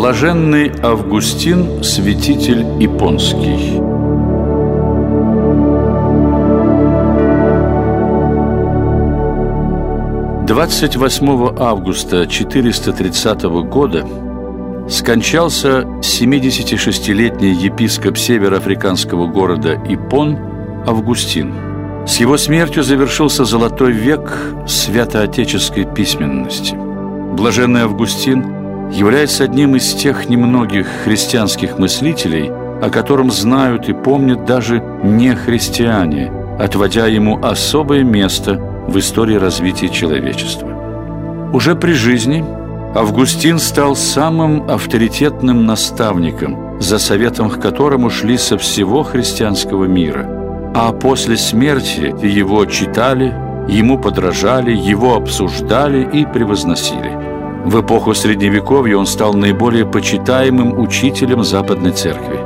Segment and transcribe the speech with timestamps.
[0.00, 3.80] Блаженный Августин, святитель японский.
[10.46, 14.06] Двадцать восьмого августа 430 года
[14.88, 20.38] скончался 76-летний епископ североафриканского города Ипон
[20.86, 21.52] Августин.
[22.06, 24.32] С его смертью завершился золотой век
[24.64, 26.76] святоотеческой письменности.
[27.34, 28.54] Блаженный Августин–
[28.92, 32.50] является одним из тех немногих христианских мыслителей,
[32.82, 38.54] о котором знают и помнят даже не христиане, отводя ему особое место
[38.86, 40.68] в истории развития человечества.
[41.52, 42.44] Уже при жизни
[42.94, 50.26] Августин стал самым авторитетным наставником, за советом к которому шли со всего христианского мира.
[50.74, 53.34] А после смерти его читали,
[53.68, 57.18] ему подражали, его обсуждали и превозносили–
[57.68, 62.40] в эпоху Средневековья он стал наиболее почитаемым учителем Западной Церкви.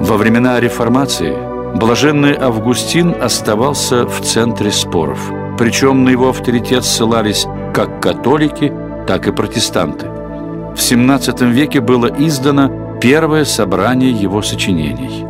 [0.00, 1.36] Во времена Реформации
[1.76, 5.18] блаженный Августин оставался в центре споров.
[5.58, 8.72] Причем на его авторитет ссылались как католики,
[9.06, 10.06] так и протестанты.
[10.06, 15.26] В XVII веке было издано первое собрание его сочинений.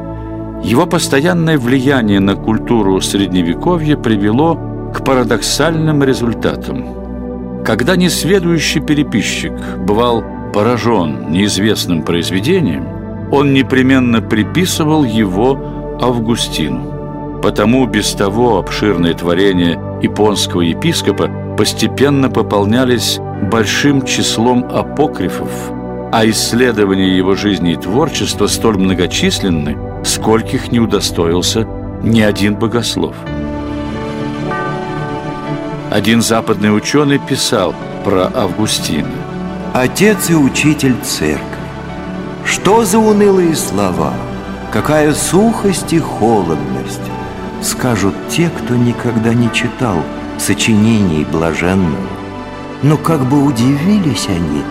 [0.62, 4.56] Его постоянное влияние на культуру Средневековья привело
[4.94, 6.84] к парадоксальным результатам–
[7.64, 12.86] когда несведущий переписчик бывал поражен неизвестным произведением,
[13.30, 17.40] он непременно приписывал его Августину.
[17.42, 23.18] Потому без того обширные творения японского епископа постепенно пополнялись
[23.50, 25.50] большим числом апокрифов,
[26.12, 31.66] а исследования его жизни и творчества столь многочисленны, скольких не удостоился
[32.02, 33.16] ни один богослов–
[35.92, 39.10] один западный ученый писал про Августина.
[39.74, 41.44] Отец и учитель церкви.
[42.46, 44.14] Что за унылые слова?
[44.72, 47.10] Какая сухость и холодность?
[47.61, 50.02] Скажут те, кто никогда не читал
[50.39, 52.08] сочинений блаженного.
[52.83, 54.62] Но как бы удивились они,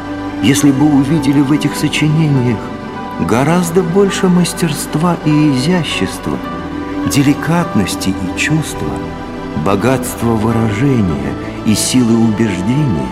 [0.42, 2.60] если бы увидели в этих сочинениях
[3.30, 6.40] гораздо больше мастерства и изящества,
[7.12, 8.90] деликатности и чувства–
[9.58, 11.34] богатство выражения
[11.66, 13.08] и силы убеждения,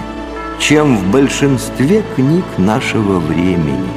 [0.60, 3.88] чем в большинстве книг нашего времени,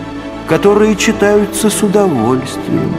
[0.48, 2.94] которые читаются с удовольствием,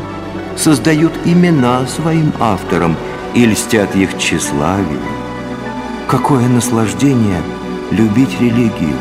[0.55, 2.95] создают имена своим авторам
[3.33, 4.99] и льстят их тщеславию.
[6.07, 7.41] Какое наслаждение
[7.91, 8.97] любить религию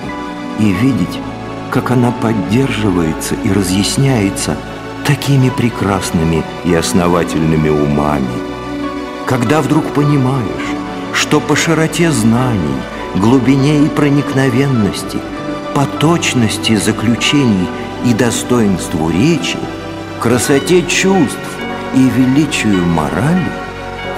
[0.59, 1.19] и видеть,
[1.71, 4.57] как она поддерживается и разъясняется
[5.07, 8.52] такими прекрасными и основательными умами–
[9.33, 10.77] когда вдруг понимаешь,
[11.15, 12.77] что по широте знаний,
[13.15, 15.17] глубине и проникновенности,
[15.75, 17.67] по точности заключений
[18.05, 19.57] и достоинству речи,
[20.21, 21.39] красоте чувств
[21.95, 23.51] и величию морали,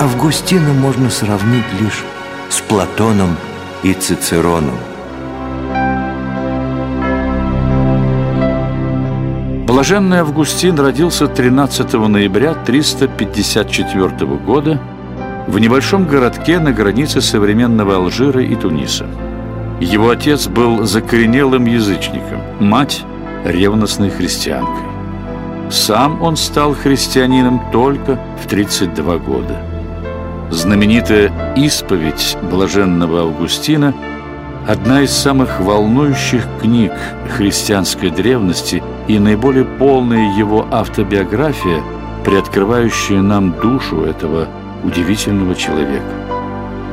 [0.01, 2.03] Августина можно сравнить лишь
[2.49, 3.37] с Платоном
[3.85, 4.79] и Цицероном.
[9.69, 14.81] Блаженный Августин родился 13 ноября 354 года
[15.47, 19.07] в небольшом городке на границе современного Алжира и Туниса.
[19.81, 23.05] Его отец был закоренелым язычником, мать–
[23.45, 24.85] ревностной христианкой.
[25.71, 29.61] Сам он стал христианином только в 32 года.
[30.51, 33.95] Знаменитая «Исповедь блаженного Августина»–
[34.67, 36.93] одна из самых волнующих книг
[37.37, 41.83] христианской древности и наиболее полная его автобиография,
[42.25, 44.49] приоткрывающая нам душу этого
[44.85, 46.15] удивительного человека.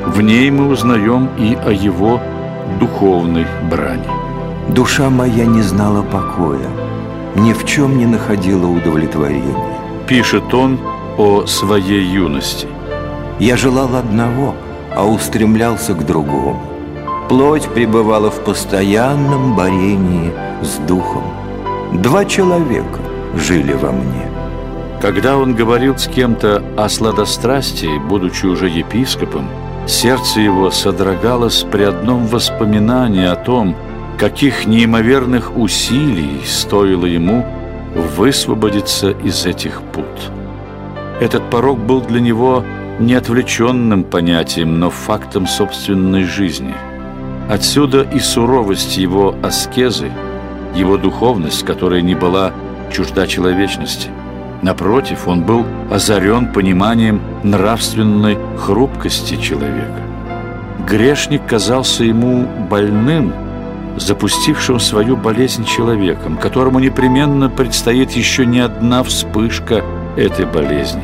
[0.05, 2.19] В ней мы узнаем и о его
[2.79, 4.07] духовной брани.
[4.69, 6.69] Душа моя не знала покоя,
[7.35, 9.55] ни в чем не находила удовлетворения.
[10.07, 10.79] Пишет он
[11.17, 12.67] о своей юности.
[13.39, 14.55] Я желал одного,
[14.95, 16.59] а устремлялся к другому.
[17.29, 21.23] Плоть пребывала в постоянном борении с духом.
[21.93, 22.99] Два человека
[23.35, 24.25] жили во мне–
[25.01, 29.47] когда он говорил с кем-то о сладострастии, будучи уже епископом,
[29.87, 33.75] сердце его содрогалось при одном воспоминании о том,
[34.19, 37.43] каких неимоверных усилий стоило ему
[38.15, 40.05] высвободиться из этих пут.
[41.19, 42.63] Этот порог был для него
[42.99, 46.75] не отвлеченным понятием, но фактом собственной жизни.
[47.49, 50.11] Отсюда и суровость его аскезы,
[50.75, 52.53] его духовность, которая не была
[52.91, 54.09] чужда человечности–
[54.61, 60.01] Напротив, он был озарен пониманием нравственной хрупкости человека.
[60.87, 63.33] Грешник казался ему больным,
[63.97, 69.83] запустившим свою болезнь человеком, которому непременно предстоит еще не одна вспышка
[70.15, 71.01] этой болезни.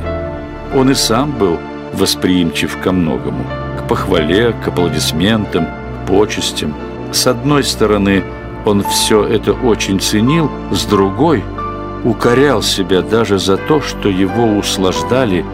[0.76, 1.58] Он и сам был
[1.94, 3.44] восприимчив ко многому,
[3.80, 6.76] к похвале, к аплодисментам, к почестям.
[7.12, 8.24] С одной стороны,
[8.66, 11.44] он все это очень ценил, с другой–
[12.08, 15.46] укорял себя даже за то, что его услаждали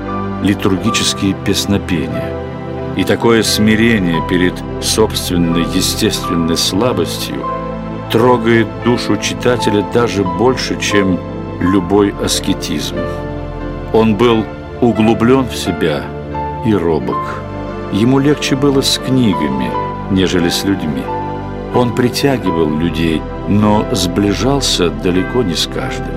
[0.44, 2.32] литургические песнопения.
[2.96, 7.44] И такое смирение перед собственной естественной слабостью
[8.12, 11.20] трогает душу читателя даже больше, чем
[11.60, 12.98] любой аскетизм.
[13.92, 14.46] Он был
[14.80, 16.04] углублен в себя
[16.68, 17.42] и робок.
[17.92, 19.72] Ему легче было с книгами,
[20.12, 21.04] нежели с людьми.
[21.74, 26.14] Он притягивал людей, но сближался далеко не с каждым.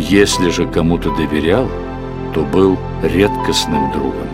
[0.00, 1.68] Если же кому-то доверял,
[2.34, 4.28] то был редкостным другом.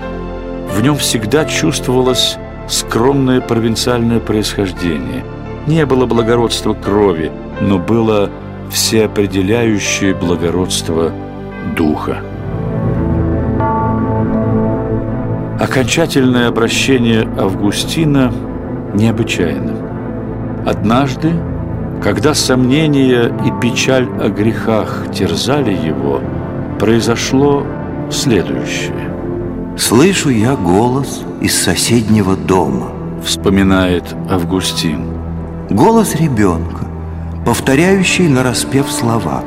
[0.70, 2.36] В нем всегда чувствовалось
[2.68, 5.24] скромное провинциальное происхождение.
[5.66, 8.30] Не было благородства крови, но было
[8.70, 11.10] всеопределяющее благородство
[11.76, 12.19] духа.
[15.60, 18.32] Окончательное обращение Августина
[18.94, 19.72] необычайно.
[20.64, 21.32] Однажды
[22.06, 26.20] когда сомнения и печаль о грехах терзали его,
[26.79, 27.67] произошло
[28.12, 29.11] следующее.
[29.76, 32.93] «Слышу я голос из соседнего дома»,—
[33.25, 35.05] вспоминает Августин.
[35.69, 36.87] Голос ребенка,
[37.44, 39.43] повторяющий нараспев слова.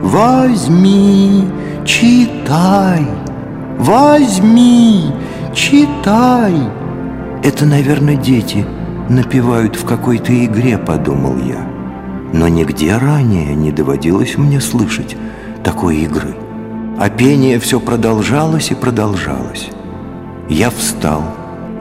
[0.00, 1.44] «Возьми,
[1.84, 3.06] читай,
[3.78, 5.12] возьми,
[5.52, 6.54] читай».
[7.44, 8.64] Это, наверное, дети
[9.10, 11.69] напевают в какой-то игре, подумал я.
[12.32, 15.16] Но нигде ранее не доводилось мне слышать
[15.64, 16.34] такой игры.
[16.98, 19.70] А пение все продолжалось и продолжалось.
[20.48, 21.22] Я встал,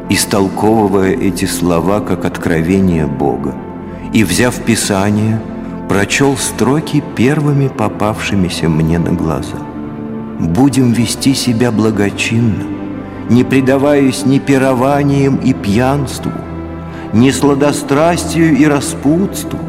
[0.10, 3.54] истолковывая эти слова как откровение Бога,
[4.14, 5.42] и, взяв Писание,
[5.88, 9.58] прочел строки первыми попавшимися мне на глаза.
[10.40, 12.64] «Будем вести себя благочинно,
[13.30, 16.32] не предаваясь ни пированиям и пьянству,
[17.12, 19.60] ни сладострастию и распутству,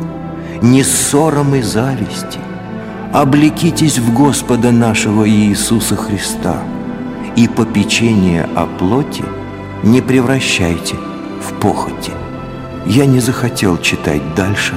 [0.62, 2.38] ни ссором и зависти.
[3.12, 6.58] Облекитесь в Господа нашего Иисуса Христа
[7.36, 9.24] и попечение о плоти
[9.82, 10.96] не превращайте
[11.40, 12.12] в похоти.
[12.86, 14.74] Я не захотел читать дальше,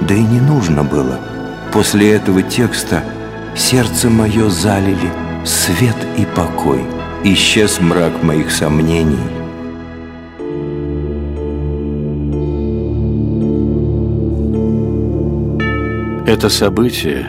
[0.00, 1.18] да и не нужно было.
[1.72, 3.02] После этого текста
[3.56, 5.12] сердце мое залили
[5.44, 6.84] свет и покой.
[7.24, 9.18] Исчез мрак моих сомнений–
[16.24, 17.26] Это событие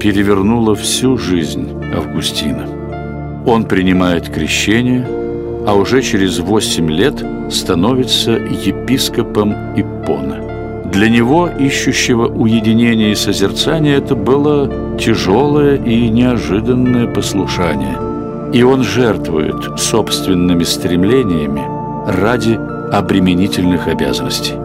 [0.00, 2.66] перевернуло всю жизнь Августина.
[3.46, 5.06] Он принимает крещение,
[5.66, 10.40] а уже через восемь лет становится епископом Иппона.
[10.90, 17.98] Для него, ищущего уединения и созерцания, это было тяжелое и неожиданное послушание.
[18.54, 21.62] И он жертвует собственными стремлениями
[22.08, 22.58] ради
[22.90, 24.63] обременительных обязанностей.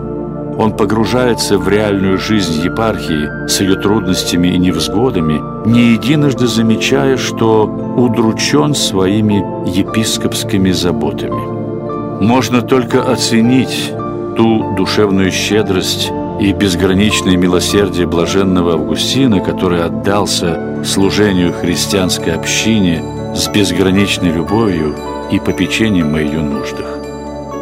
[0.60, 7.64] Он погружается в реальную жизнь епархии с ее трудностями и невзгодами, не единожды замечая, что
[7.64, 9.36] удручен своими
[9.66, 12.22] епископскими заботами.
[12.22, 13.94] Можно только оценить
[14.36, 16.12] ту душевную щедрость
[16.42, 23.02] и безграничное милосердие блаженного Августина, который отдался служению христианской общине
[23.34, 24.94] с безграничной любовью
[25.32, 26.99] и попечением о ее нуждах.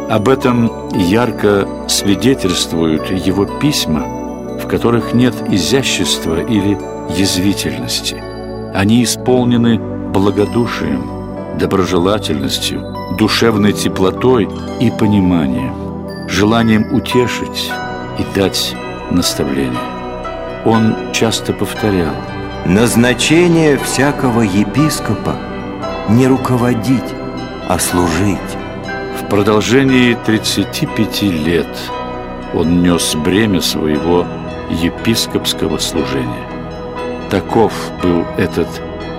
[0.08, 4.00] Об этом ярко свидетельствуют его письма,
[4.58, 6.78] в которых нет изящества или
[7.10, 8.16] язвительности.
[8.74, 12.82] Они исполнены благодушием, доброжелательностью,
[13.18, 14.48] душевной теплотой
[14.80, 15.74] и пониманием,
[16.26, 17.70] желанием утешить
[18.18, 18.74] и дать
[19.10, 19.78] наставление.
[20.64, 22.14] Он часто повторял
[22.64, 25.36] «Назначение всякого епископа
[26.08, 27.14] не руководить,
[27.68, 28.57] а служить».
[29.20, 31.66] В продолжении 35 лет
[32.54, 34.24] он нес бремя своего
[34.70, 36.48] епископского служения.
[37.28, 37.72] Таков
[38.02, 38.68] был этот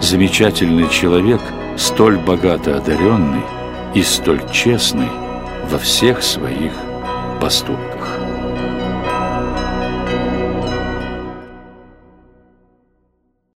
[0.01, 1.41] замечательный человек,
[1.77, 3.43] столь богато одаренный
[3.93, 5.09] и столь честный
[5.69, 6.71] во всех своих
[7.41, 7.88] поступках.